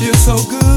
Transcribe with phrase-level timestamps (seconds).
[0.00, 0.69] feels so good.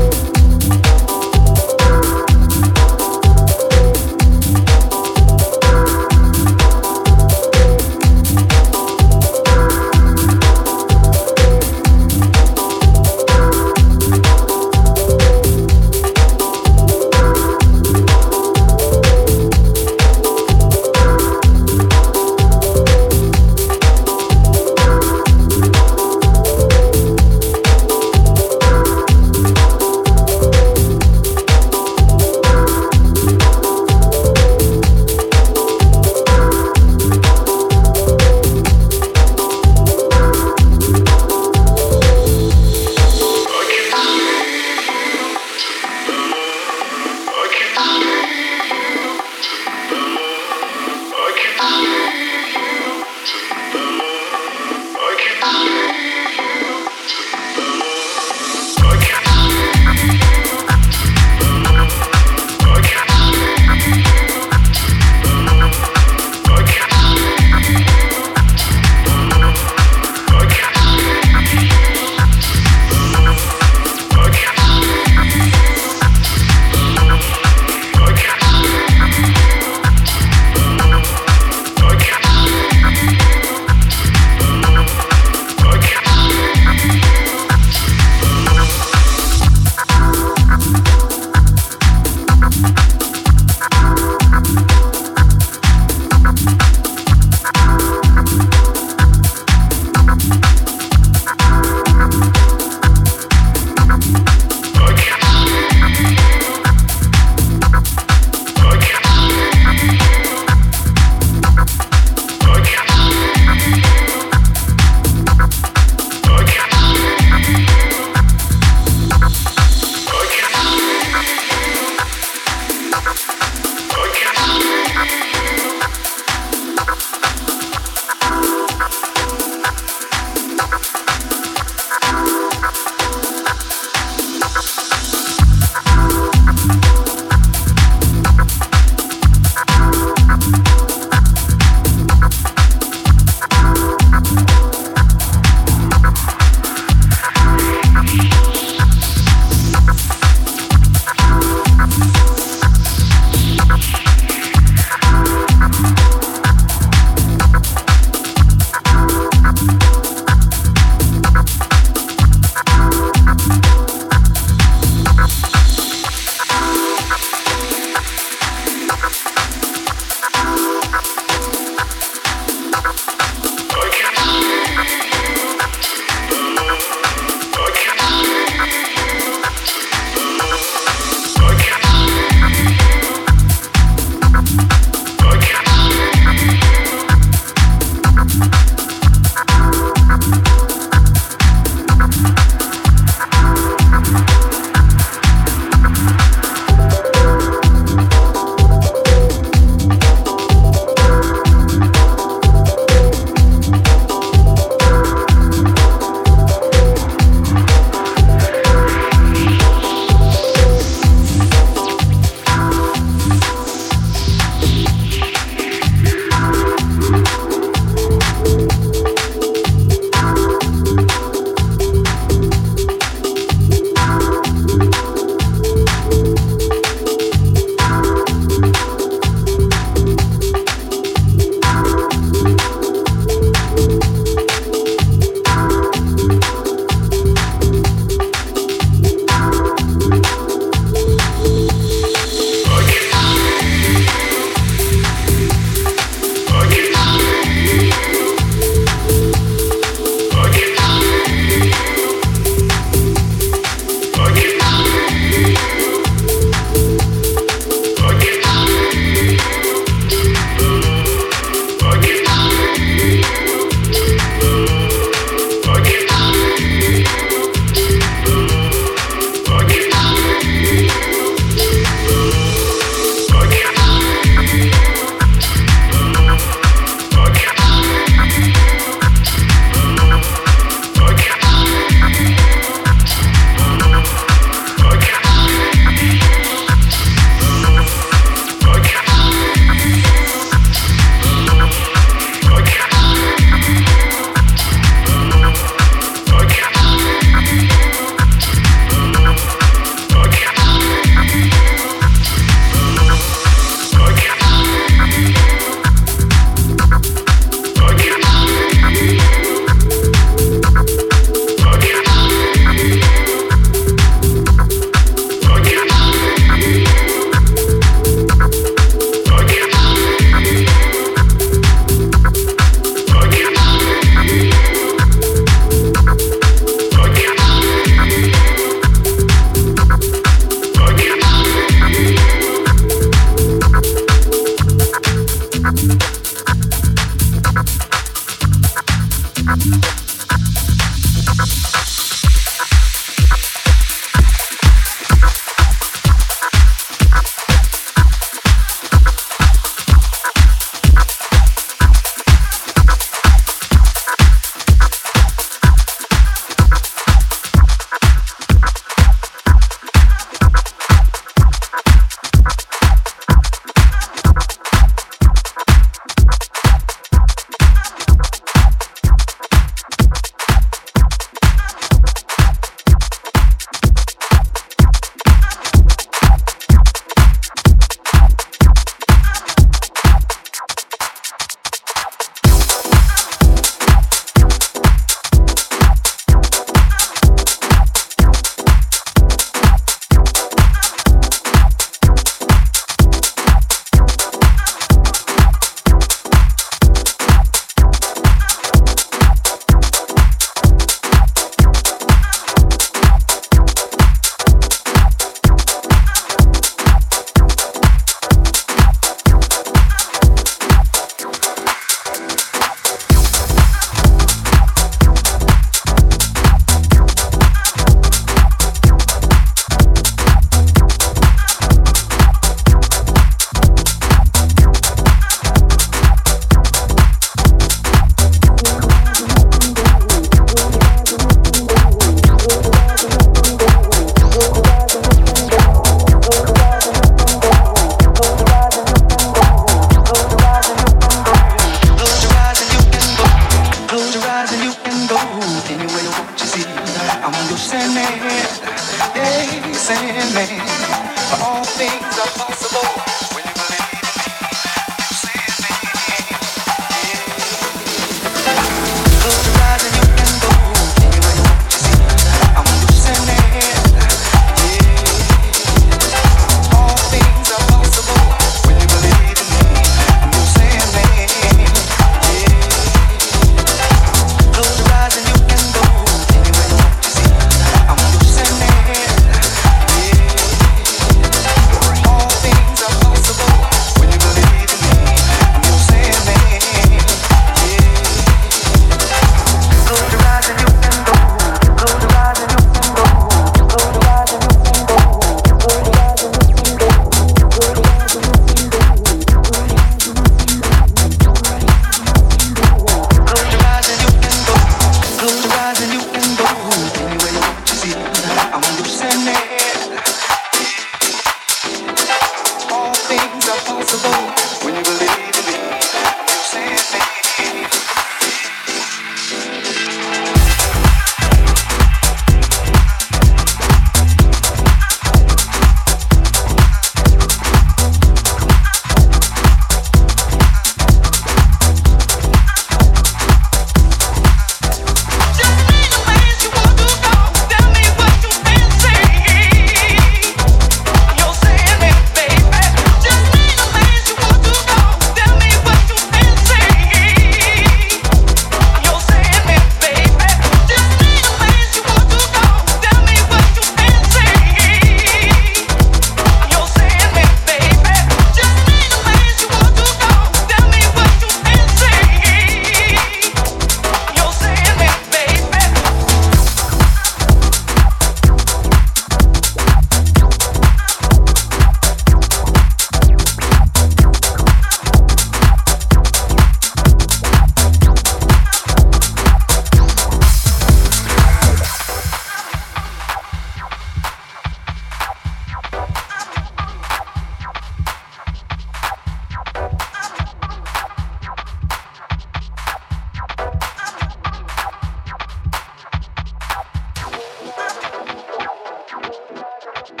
[599.86, 600.00] Thank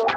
[0.00, 0.07] you.